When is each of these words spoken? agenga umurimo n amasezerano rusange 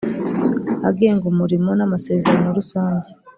agenga 0.89 1.23
umurimo 1.33 1.69
n 1.77 1.81
amasezerano 1.87 2.47
rusange 2.57 3.09